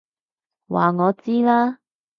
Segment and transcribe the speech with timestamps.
[0.67, 1.77] 話我知啦！